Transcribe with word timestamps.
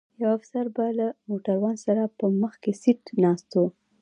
یو 0.21 0.29
افسر 0.37 0.65
به 0.75 0.85
له 0.99 1.07
موټروان 1.27 1.75
سره 1.85 2.03
په 2.17 2.25
مخکي 2.41 2.71
سیټ 2.81 3.01
ناست 3.23 3.49
و. 3.61 3.63